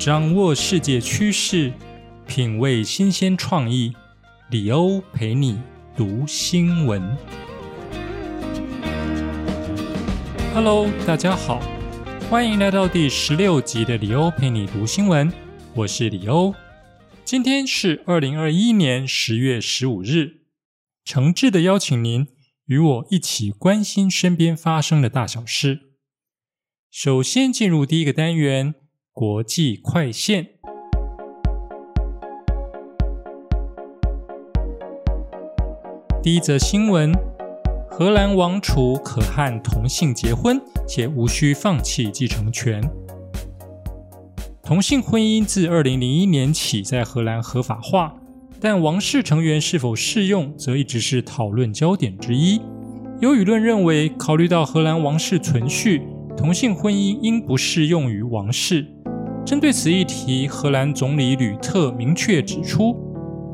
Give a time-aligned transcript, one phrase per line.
[0.00, 1.70] 掌握世界趋势，
[2.26, 3.92] 品味新鲜创意，
[4.50, 5.60] 李欧陪你
[5.94, 7.18] 读新闻。
[10.54, 11.60] Hello，大家好，
[12.30, 15.30] 欢迎来到第十六集的李欧陪你读新闻。
[15.74, 16.54] 我是李欧，
[17.22, 20.46] 今天是二零二一年十月十五日，
[21.04, 22.26] 诚挚的邀请您
[22.64, 25.90] 与我一起关心身边发生的大小事。
[26.90, 28.76] 首先进入第一个单元。
[29.12, 30.46] 国际快线，
[36.22, 37.12] 第一则新闻：
[37.90, 42.80] 荷兰王储可和同性结婚，且无需放弃继承权。
[44.62, 48.14] 同性婚姻自二零零一年起在荷兰合法化，
[48.60, 52.60] 但王室成员是否适用，则一直是讨论焦点之一。
[53.20, 56.02] 有舆论认为，考虑到荷兰王室存续，
[56.36, 58.86] 同性婚姻应不适用于王室。
[59.44, 62.94] 针对此议题，荷兰总理吕特明确指出，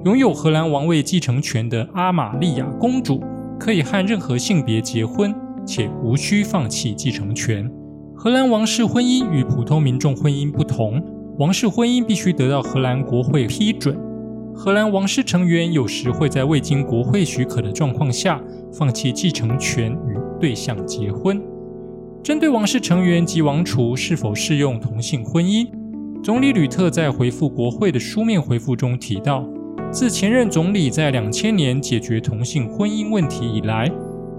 [0.05, 3.23] 拥有荷兰王位继承权的阿玛利亚公主
[3.59, 5.35] 可以和任何性别结婚，
[5.67, 7.71] 且无需放弃继承权。
[8.15, 11.03] 荷兰王室婚姻与普通民众婚姻不同，
[11.39, 13.97] 王室婚姻必须得到荷兰国会批准。
[14.55, 18.41] 荷兰王室成员有时会在未经国会许可的状况下
[18.73, 21.41] 放弃继承权与对象结婚。
[22.27, 25.65] 针对王室成员及王储是否适用同性婚姻？
[26.25, 29.49] 总理吕特在回复国会的书面回复中提到，
[29.93, 33.89] 自前任总理在两千年解决同性婚姻问题以来，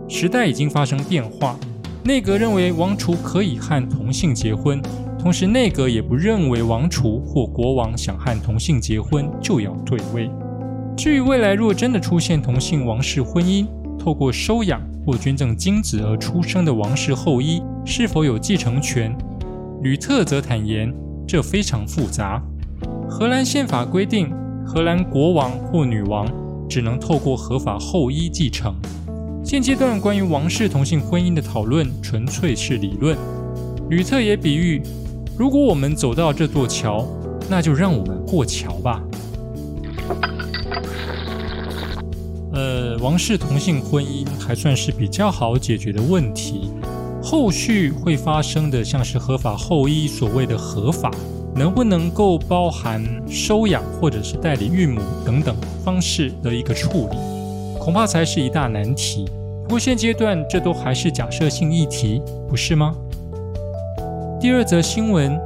[0.09, 1.57] 时代已经发生变化。
[2.03, 4.81] 内阁认为王储可以和同性结婚，
[5.17, 10.29] 同时内阁也不认为王储或国王想和同性结婚就要退位。
[10.97, 13.66] 至于未来若真的出现同性王室婚姻，
[13.97, 19.17] 透过收养或捐赠精子而出生的王室后裔是否有继承权？
[19.81, 20.93] 吕特则坦言。
[21.25, 22.41] 这非常复杂。
[23.09, 24.29] 荷兰宪法规定，
[24.65, 26.25] 荷兰国王或女王
[26.69, 28.73] 只能透过合法后裔继承。
[29.43, 33.17] 现阶段关于王室同性婚姻的讨论纯粹是理论。
[33.89, 34.81] 吕特也比喻，
[35.37, 37.05] 如果我们走到这座桥，
[37.49, 39.01] 那就让我们过桥吧。
[42.53, 46.71] 呃，王室同性婚姻还算是比较好解决的问题。
[47.29, 51.11] 后续会发生的，像是合法后裔所谓的合法，
[51.53, 57.17] 能不能够包含收养或者是代理孕母等等方式的一个处理，
[57.77, 59.25] 恐怕才是一大难题。
[59.66, 62.95] 不过现阶段这都还是假设性议题，不是吗？
[64.39, 65.37] 第二则新闻，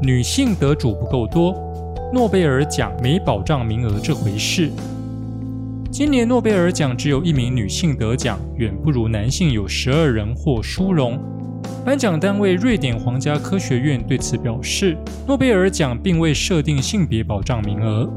[0.00, 1.52] 女性得主不够多，
[2.14, 4.70] 诺贝尔奖没保障名额这回事。
[5.90, 11.18] 今年诺贝尔奖只有一名女性得奖，远不如男性有十二人获殊荣。
[11.84, 18.08] 颁奖单位瑞典皇家科学院对此表示，诺贝尔奖并未设定性别保障名额。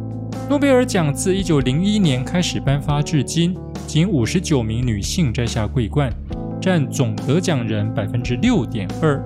[0.49, 3.55] 诺贝尔奖自一九零一年开始颁发至今，
[3.87, 6.11] 仅五十九名女性摘下桂冠，
[6.61, 9.23] 占总得奖人百分之六点二。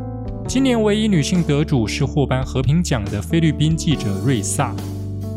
[0.47, 4.73] 今年唯一女性得主是获颁和平奖的菲律宾记者瑞萨。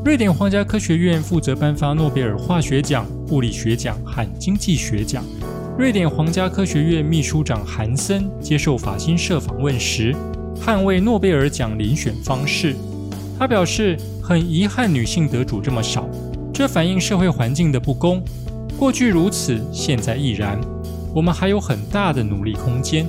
[0.08, 5.22] 瑞典皇家科学院负责颁发诺贝尔化学奖、物理学奖和经济学奖。
[5.76, 10.16] 瑞典皇家科学院秘书长韩森接受法新社访问时，
[10.64, 12.74] 捍卫诺贝尔奖遴选方式。
[13.38, 16.08] 他表示：“很遗憾，女性得主这么少，
[16.54, 18.24] 这反映社会环境的不公。
[18.78, 20.58] 过去如此，现在亦然。
[21.14, 23.06] 我们还有很大的努力空间。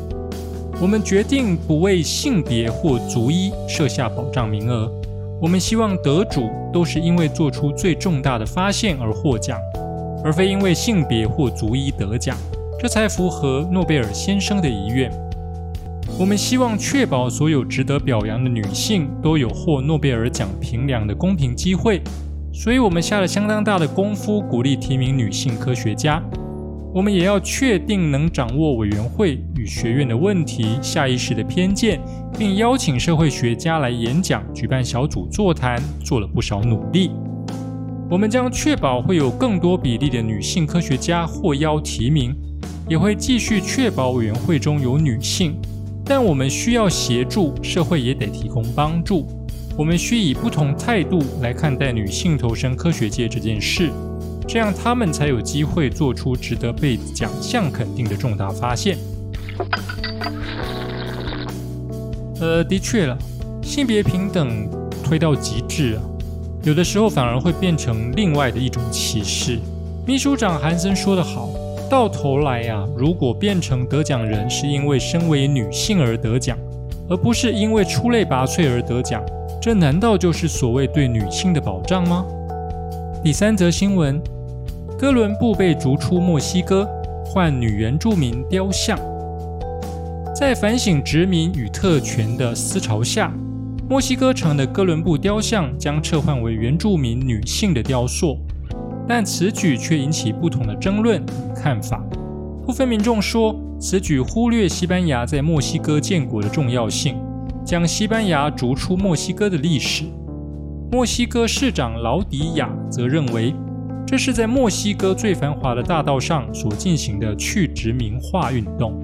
[0.81, 4.91] 我们决定不为性别或族裔设下保障名额。”
[5.41, 9.57] 我们希望得主都是因为做出最重大的发现而获奖，
[10.21, 12.35] 而非因为性别或族裔得奖，
[12.77, 15.09] 这才符合诺贝尔先生的遗愿。
[16.19, 22.01] 我们希望确保所有值得表扬的女性都有获诺贝尔奖评量的公平机会，
[22.53, 26.21] 所以我们下了相当大的功夫，鼓励提名女性科学家。
[26.91, 32.01] 我们也要确定能掌握委员会与学院的问题、下意识的偏见，
[32.37, 37.11] 并邀请社会学家来演讲、举办小组座谈，做了不少努力。
[38.09, 42.35] 我们将确保会有更多比例的女性科学家获邀提名，
[42.89, 45.55] 也会继续确保委员会中有女性。
[46.03, 49.27] 但我们需要协助，社会也得提供帮助。
[49.77, 53.91] 我们需以不同态度来看待女性投身科学界这件事，
[54.51, 58.97] 这样他们才有机会做出值得被奖项肯定的重大发现。
[62.41, 63.15] 呃，的确了，
[63.61, 64.67] 性别平等
[65.03, 66.01] 推到极致啊。
[66.63, 69.59] 有的时候反而会变成另外的一种歧视。
[70.03, 71.47] 秘书长韩森说得好，
[71.87, 76.57] 到头来呀，如果变成得奖人是因为身为女性而得奖，
[77.07, 79.23] 而不是因为出类拔萃而得奖，
[79.61, 82.25] 这难道就是所谓对女性的保障吗？
[83.23, 84.19] 第三则新闻：
[84.99, 86.85] 哥伦布被逐出墨西哥，
[87.23, 88.99] 换女原住民雕像。
[90.35, 93.33] 在反省殖民与特权的思潮下。
[93.89, 98.37] 墨西哥城的哥伦布雕像将撤换为原住民女性的雕塑，
[99.07, 102.03] 但此举却引起不同的争论与看法。
[102.65, 107.15] 部分民众说，此举忽略西班牙在墨西哥建国的重要性，
[107.63, 110.03] 将西班牙逐出墨西哥的历史。
[110.91, 113.55] 墨西哥市长劳迪亚则认为，
[114.09, 118.99] 这是在墨西哥最繁华的大道上所进行的去殖民化运动。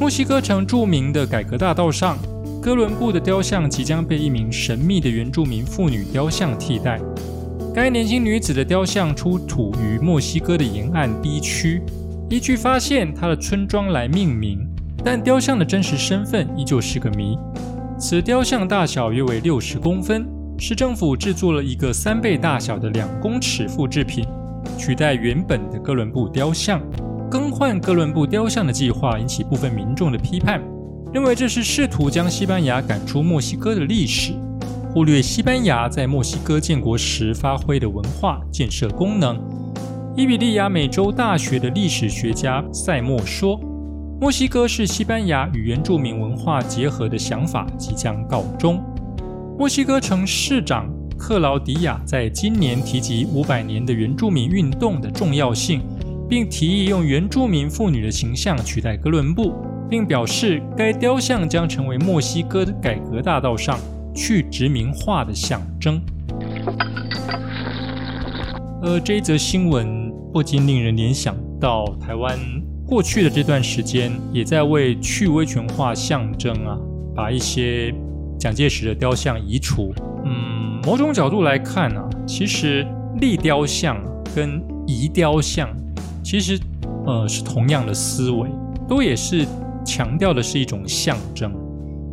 [0.00, 2.18] 墨西哥城著名的改革大道上。
[2.60, 7.00] 哥伦布的雕像即将被一名神秘的原住民妇女雕像替代。
[7.72, 11.80] 该年轻女子的雕像出土于墨西哥的沿岸地区，
[12.28, 14.66] 依据发现她的村庄来命名，
[15.04, 17.38] 但雕像的真实身份依旧是个谜。
[17.96, 20.26] 此雕像大小约为六十公分，
[20.58, 24.26] 市政府制作了一个三倍大小的两公尺复制品，
[24.78, 26.80] 取代原本的哥伦布雕像。
[27.30, 30.62] 更换哥伦布雕像的计划引起部分民众的批判。
[31.12, 34.32] 认为这是试图将西班牙赶出墨西哥的历史，
[34.92, 39.38] 忽略西班牙在墨西哥建国时发挥的文化建设功能。
[40.16, 43.60] 伊比利亚美洲大学的历史学家塞默说
[44.18, 48.82] ：“墨西哥是西班牙与原住民文化结合的想法即将告终。”
[49.58, 50.86] 墨西哥城市长
[51.16, 55.80] 克劳迪亚在今年提及五百年的原住民运动的重要性，
[56.28, 59.54] 并提议用原住民妇女的形象取代哥伦布。
[59.88, 63.78] 并表示，该雕像将成为墨西哥的改革大道上
[64.12, 66.02] 去殖民化的象征。
[68.82, 72.36] 而这一则新闻不禁令人联想到，台湾
[72.84, 76.76] 过去的这段时间也在为去威权化象征啊，
[77.14, 77.94] 把一些
[78.46, 79.92] 蒋介石的雕像移除。
[80.24, 82.86] 嗯，某种角度来看呢，其实
[83.20, 84.00] 立雕像
[84.36, 85.68] 跟移雕像，
[86.22, 86.56] 其实
[87.04, 88.48] 呃是同样的思维，
[88.88, 89.44] 都也是。
[89.84, 91.52] 强调的是一种象征，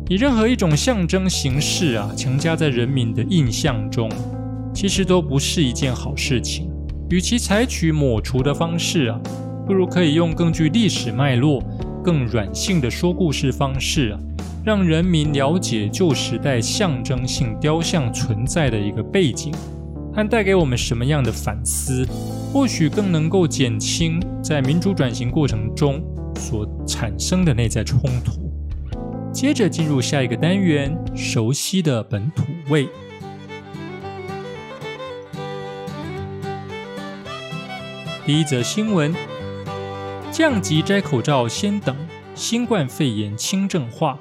[0.08, 4.08] 以任何一种象征形式啊，强加在人民的印象中，
[4.72, 6.70] 其实都不是一件好事情。
[7.10, 9.20] 与其采取抹除的方式啊，
[9.66, 11.60] 不如可以用更具历史脉络、
[12.04, 14.20] 更软性的说故事方式啊，
[14.64, 19.52] 让人民了解旧时代象征性雕像存在的一个背景，
[20.14, 22.08] 和带给我们什么样的反思，
[22.50, 26.02] 或许更能够减轻在民主转型过程中。
[26.36, 28.50] 所产生的内在冲突。
[29.32, 32.88] 接着进入下一个单元，熟悉的本土味。
[38.26, 39.14] 第一则新闻：
[40.32, 41.94] 降级摘口罩先等，
[42.34, 44.18] 新冠肺炎轻症化，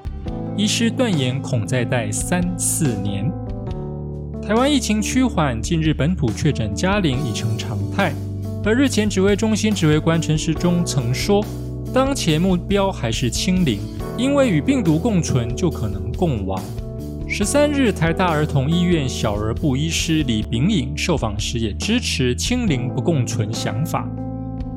[0.56, 3.32] 医师断言恐再待三四年。
[4.40, 8.14] 台湾疫情趋缓，近日本土确诊加零已成常态，
[8.64, 11.44] 而日前指挥中心指挥官陈时中曾说。
[11.92, 13.80] 当前目标还是清零，
[14.16, 16.62] 因为与病毒共存就可能共亡。
[17.28, 24.08] 十三日，台大儿童医院小儿部医师李炳颖受访时也支持清零不共存想法。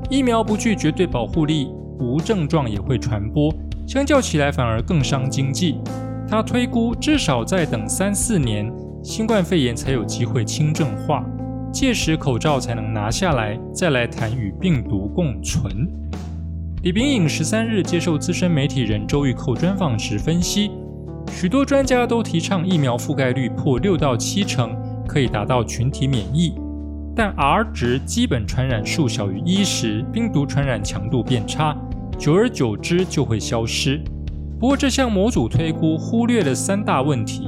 [0.09, 1.69] 疫苗不具绝对保护力，
[1.99, 3.55] 无症状也会传播，
[3.87, 5.79] 相较起来反而更伤经济。
[6.29, 8.71] 他推估，至少再等三四年，
[9.03, 11.25] 新冠肺炎才有机会轻症化，
[11.73, 15.89] 届时口罩才能拿下来，再来谈与病毒共存。
[16.83, 20.73] 李炳颖十三日接受资深媒体人周玉蔻专访时分析，
[21.31, 24.77] 许多专家都提倡疫苗覆盖率破六到七成
[25.07, 26.55] 可以达到群体免疫，
[27.15, 31.77] 但 R 值基本传染数小于一时，病毒传染强度变差，
[32.19, 34.01] 久而久之就会消失。
[34.59, 37.47] 不过这项模组推估忽略了三大问题，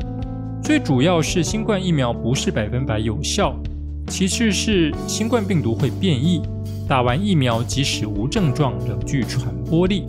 [0.63, 3.55] 最主要是新冠疫苗不是百分百有效，
[4.09, 6.43] 其次是新冠病毒会变异。
[6.87, 10.05] 打完疫苗，即使无症状，仍具传播力。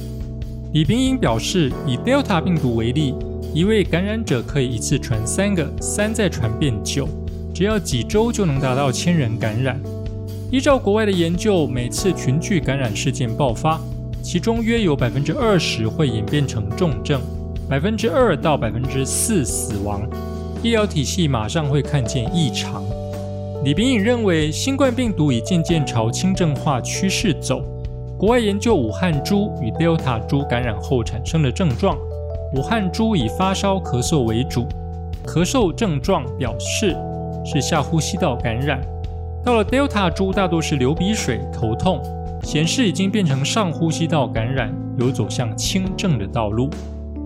[0.73, 3.15] 李冰英表示，以 Delta 病毒为例，
[3.53, 7.07] 一位感染者可以一次传三个，三再传变九，
[7.53, 9.81] 只要几周就能达到千人感染。
[10.51, 13.79] 依照国外的研究，每次群聚感染事件爆发，
[14.21, 17.21] 其中约有百分之二十会演变成重症，
[17.67, 20.07] 百分之二到百分之四死亡，
[20.61, 22.83] 医疗体系马上会看见异常。
[23.63, 27.61] 李秉颖认为，新冠病毒已渐渐朝轻症化趋势走。
[28.17, 31.97] 国外研究武汉猪与 Delta 猪感染后产生的症状，
[32.53, 34.67] 武汉猪以发烧、咳嗽为主，
[35.25, 36.95] 咳嗽症状表示
[37.45, 38.81] 是下呼吸道感染。
[39.43, 42.01] 到了 Delta 株，大多是流鼻水、头痛，
[42.43, 46.69] 显示已经变成上呼吸道感染，有走向轻症的道路。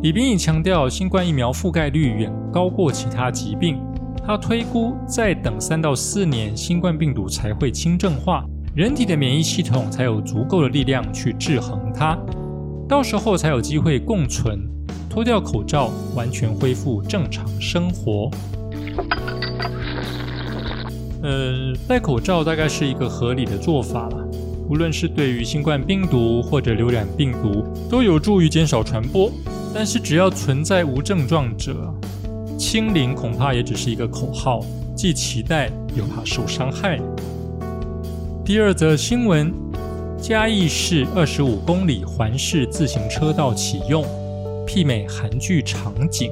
[0.01, 3.79] 李秉颖强调，新冠疫苗覆盖率远高过其他疾病，
[4.25, 8.43] 他推估再等三到四年，新冠病毒才会轻症化，
[8.75, 12.17] 人体的免疫系统才有足够的力量去制衡它，
[12.89, 14.59] 到时候才有机会共存，
[15.09, 18.29] 脱掉口罩，完全恢复正常生活。
[21.21, 24.22] 呃，戴口罩大概是一个合理的做法了。
[24.69, 29.31] 无论是对于新冠病毒或者流感病毒，都有助于减少传播。
[29.73, 31.93] 但是只要存在无症状者，
[32.57, 34.65] 清零恐怕也只是一个口号，
[34.95, 36.99] 既期待又怕受伤害。
[38.45, 39.53] 第二则新闻：
[40.17, 44.05] 嘉义市二十五公里环市自行车道启用，
[44.67, 46.29] 媲美韩剧场景。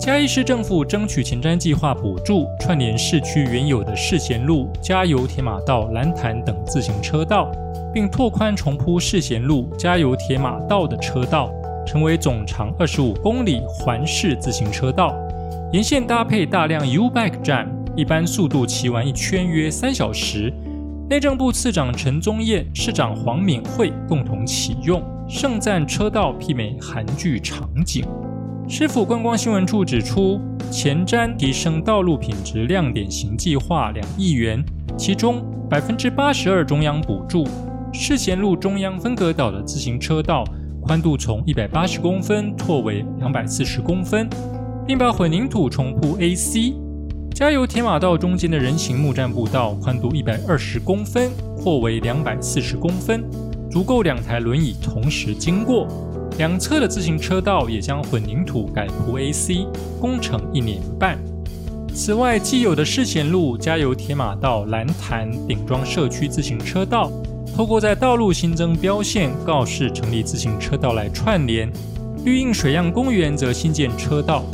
[0.00, 7.52] 嘉义市政府争取前瞻计划补助，串联市区原有的市贤路、加油铁马道、蓝潭等自行车道，
[7.92, 11.52] 并拓宽重铺市贤路、加油铁马道的车道，
[11.86, 15.14] 成为总长二十五公里环市自行车道。
[15.70, 20.50] 沿线搭配大量 U-Bike 站，一般速度骑完一圈约三小时。
[21.10, 28.02] 内政部次长陈宗彦、市长黄敏惠共同启用，盛赞车道媲美韩剧场景。
[28.72, 34.64] 市府观光新闻处指出，前瞻提升道路品质亮点型计划两亿元，
[34.96, 37.44] 其中百分之八十二中央补助，
[37.92, 40.44] 世贤路中央分隔岛的自行车道
[40.80, 44.30] 宽度从一百八十公分拓为两百四十公分，
[44.86, 46.72] 并把混凝土重铺 AC。
[47.34, 53.24] 加油铁马道中间的人行木栈步道宽度一百二十公分扩为两百四十公分，
[53.68, 55.88] 足够两台轮椅同时经过。
[56.38, 59.66] 两侧的自行车道也将混凝土改铺 AC，
[60.00, 61.18] 工程一年半。
[61.92, 67.10] 此外，既有的世贤路、加油铁马道、蓝潭顶庄社区自行车道，
[67.54, 71.70] 透过在道路新增标线、告示成立自行车道来串联。
[72.24, 74.44] 绿荫水漾公园则新建车道，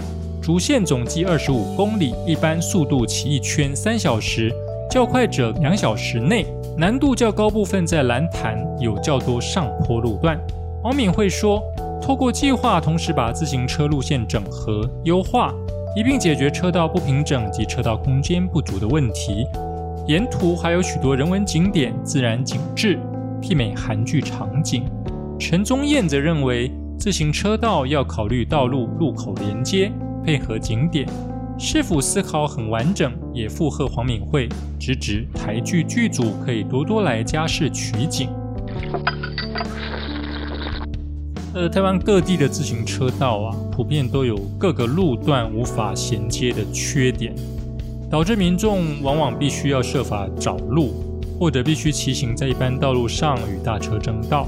[0.40, 4.50] 主线总计二十五公里，一般速度骑一圈三小时，
[4.90, 6.46] 较快者两小时内。
[6.78, 10.38] 难度较高部分在蓝潭有较多上坡路段。
[10.86, 11.60] 王敏慧说
[12.00, 15.52] ：“透过计划，同时把自行车路线整合优化，
[15.96, 19.44] 一并解决车道不平整及车道空间不足的问题。
[20.06, 23.00] 沿途还有许多人文景点、自然景致，
[23.42, 24.84] 媲美韩剧场景。”
[25.40, 29.90] 陈宗彦则认为，自行车道要考虑道路路口连接，
[30.24, 31.04] 配合景点，
[31.58, 38.28] 是否思考很完整，也附和黄敏惠，直指台剧剧组可以多多来嘉市取景。
[41.56, 47.34] 呃，台湾各地的自行车道啊，普遍都有各个路段无法衔接的缺点，
[48.10, 50.92] 导致民众往往必须要设法找路，
[51.40, 54.46] 或者必须骑行在一般道路上与大车争道。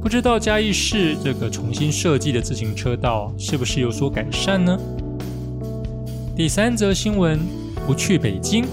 [0.00, 4.78] 不知道嘉义市这个重新设计的自行车道是不是有所改善呢？
[6.36, 7.36] 第三则新闻：
[7.84, 8.64] 不去北京，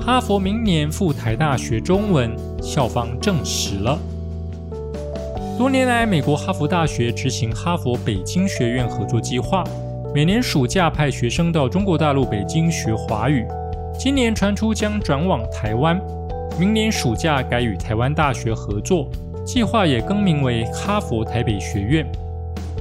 [0.00, 3.98] 哈佛明年赴台大学中文，校方证实了。
[5.58, 9.64] 多年来，美国哈佛大学执行哈佛北京学院合作计划，
[10.14, 13.44] 每年暑假派学生到中国大陆北京学华语。
[13.98, 16.00] 今年传出将转往台湾，
[16.60, 19.10] 明年暑假改与台湾大学合作，
[19.44, 22.06] 计划也更名为哈佛台北学院。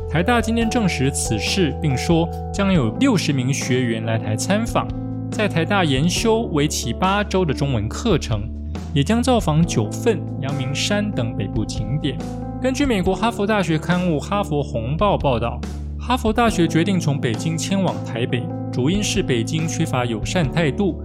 [0.07, 4.87] 台大今天证实此事，并说将有六十名学员来台参访，
[5.31, 8.47] 在台大研修为期八周的中文课程，
[8.93, 12.15] 也将造访九份、阳明山等北部景点。
[12.59, 15.61] 根据美国哈佛大学刊物《哈佛红报》报道，
[15.99, 18.41] 哈佛大学决定从北京迁往台北，
[18.73, 20.99] 主因是北京缺乏友善态度，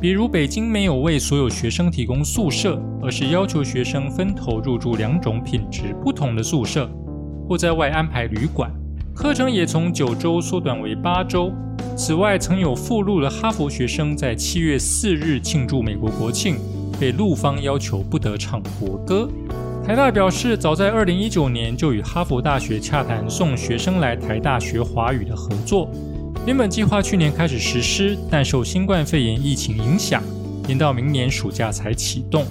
[0.00, 6.90] 比如北京没有为所有学生提供宿舍，而是要求学生分头入住两种品质不同的宿舍，
[7.48, 8.68] 或在外安排旅馆。
[9.14, 11.52] 课程也从九周缩短为八周。
[11.96, 16.56] 此外，曾有附录的哈佛学生在七月四日庆祝美国国庆，
[16.98, 19.28] 被陆方要求不得唱国歌。
[19.86, 25.88] 台大表示，早在二零一九年就与哈佛大学洽谈送学生来台大学华语的合作，
[26.44, 30.20] 原本计划去年开始实施，但受新冠肺炎疫情影响，
[30.66, 32.44] 延到明年暑假才启动。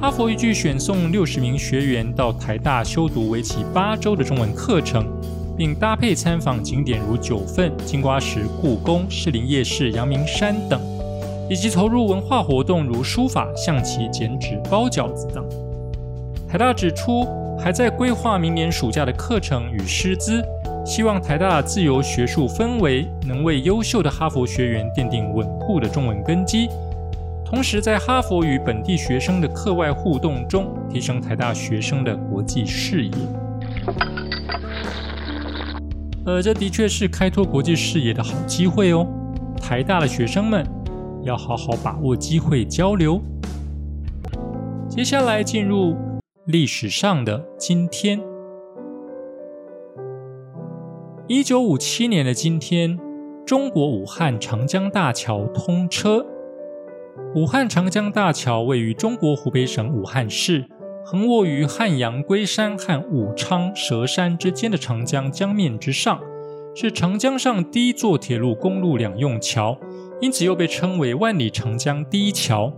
[0.00, 5.06] 哈佛预计选送六十名学员到台大修读为期八周的中文课程，
[5.58, 10.80] 并搭配参访景点如九份、金瓜石、故宫、士林夜市、阳明山等，
[11.50, 15.44] 以及投入文化活动如书法、象棋、剪纸、包饺子等。
[16.52, 17.26] 台大指出，
[17.58, 20.44] 还在规划明年暑假的课程与师资。
[20.84, 26.68] 希望台大自由学术氛围能为优秀的哈佛学员奠定稳固的中文根基，
[27.42, 33.12] 同时在哈佛与本地学生的课外互动中，提升台大学生的国际视野。
[36.26, 39.06] 呃，这的确是开拓国际视野的好机会哦。
[39.56, 40.66] 台大的学生们
[41.22, 43.18] 要好好把握机会交流。
[44.86, 45.96] 接下来进入
[46.44, 48.20] 历史上的今天。
[51.28, 52.98] 一九五七年的今天，
[53.46, 56.26] 中国武汉长江大桥通车。
[57.36, 60.66] 武汉长江大桥位于中国湖北省武汉市，
[61.04, 66.20] 横卧于汉阳龟山和武昌蛇山之间的长江江面之上，
[66.74, 69.78] 是长江上第一座铁路公路两用桥，
[70.20, 72.72] 因此又被称为万里长江第一桥。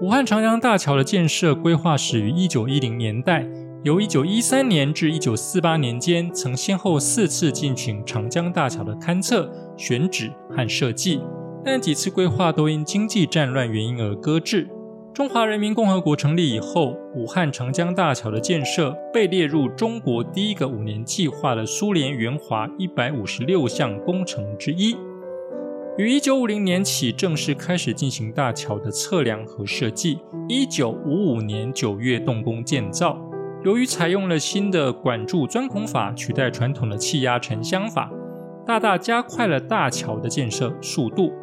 [0.00, 3.46] 武汉长江大桥的建设规划始于一九一零年代。
[3.82, 11.20] 由一九一三年至一九四八年间，曾先后四次进行长江大桥的勘测、选址和设计，
[11.62, 14.66] 但几次规划都因经济战乱原因而搁置。
[15.12, 24.96] 中华人民共和国成立以后，武汉长江大桥的建设被列入中国第一个五年计划的苏联援华一百五十六项工程之一。
[26.00, 33.18] 于一九五零年起正式开始进行大桥的测量和设计，一九五五年九月动工建造。
[33.62, 38.10] 由于采用了新的管柱钻孔法，取代传统的气压沉箱法，
[38.66, 41.34] 大大加快了大桥的建设速度，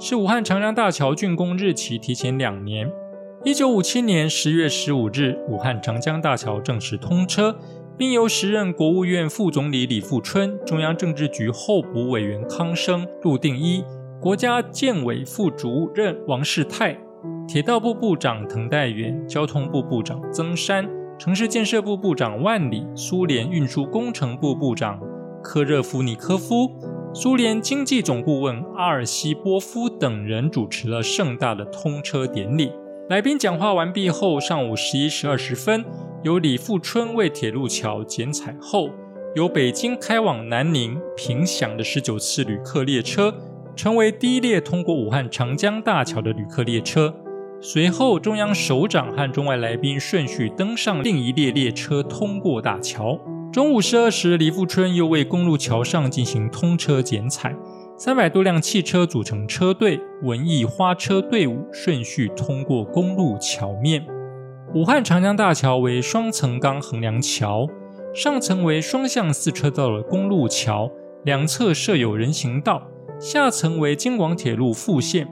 [0.00, 2.90] 使武汉长江大桥竣工日期提前两年。
[3.44, 7.54] 一九五七年十月十五日，武汉长江大桥正式通车，
[7.98, 13.84] 并由时任国务院副总理李富春、中央政治局候补委员康生、陆定一、
[14.20, 16.98] 国家建委副主任王世泰、
[17.46, 20.88] 铁道部部长滕代远、交通部部长曾山。
[21.16, 25.00] 城市建设部部长万里、苏联运输工程部部长
[25.42, 26.70] 科热夫尼科夫、
[27.14, 32.72] 苏联经济总顾问阿尔西波夫等人主持了盛大的通车典礼。
[33.08, 35.84] 来宾讲话完毕后，上午十一时二十分，
[36.24, 38.90] 由李富春为铁路桥剪彩后，
[39.34, 43.34] 由北京开往南宁、平祥的十九次旅客列车，
[43.78, 47.14] 成为第一列通过武汉长江大桥的旅客列车。
[47.60, 53.16] 随后，中央首长和中外来宾顺序登上另一列列车，通过大桥。
[53.52, 57.54] 中午十二时，李富春又为公路桥上进行通车剪彩。
[57.96, 64.04] 三百多辆汽车组成车队，文艺花车队伍顺序通过公路桥面。
[64.74, 67.64] 武汉长江大桥为双层钢横梁桥，
[68.12, 70.90] 上层为双向四车道的公路桥，
[71.24, 72.82] 两侧设有人行道，
[73.20, 75.26] 下层为京广铁路复线。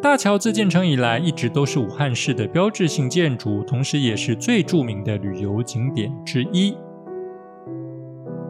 [0.00, 6.74] 大桥自建成以来，一直都是武汉市的标志性建筑，同时也是最著名的旅游景点之一。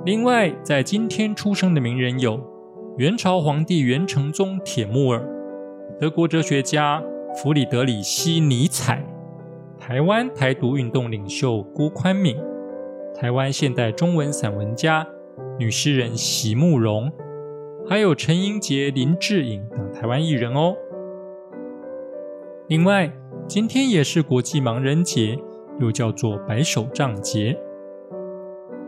[0.04, 2.40] 另外，在今天出生的名人有
[2.98, 5.28] 元朝皇帝元成宗铁木儿、
[5.98, 7.02] 德国哲学家
[7.34, 9.04] 弗里德里希·尼采、
[9.76, 12.36] 台湾台独运动领袖郭宽敏、
[13.12, 15.04] 台湾现代中文散文家、
[15.58, 17.10] 女诗人席慕容，
[17.88, 20.76] 还有陈英杰、林志颖等台湾艺人哦。
[22.68, 23.12] 另外，
[23.46, 25.38] 今天也是国际盲人节，
[25.78, 27.56] 又叫做白手杖节。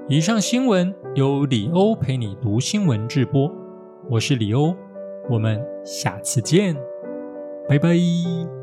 [0.08, 3.48] 以上新闻由李欧陪你读新闻直播，
[4.10, 4.74] 我是李欧，
[5.30, 6.74] 我们下次见，
[7.68, 8.57] 拜拜。